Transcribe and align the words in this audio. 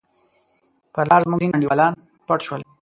پر 0.93 1.05
لار 1.09 1.21
زموږ 1.25 1.39
ځیني 1.41 1.53
انډیوالان 1.55 1.93
پټ 2.27 2.39
شول. 2.45 2.61